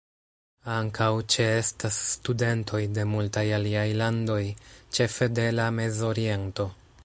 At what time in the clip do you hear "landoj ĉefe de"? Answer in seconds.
4.03-5.49